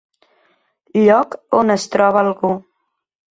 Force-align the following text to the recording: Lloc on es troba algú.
Lloc 1.01 1.37
on 1.59 1.75
es 1.75 1.85
troba 1.97 2.21
algú. 2.23 2.51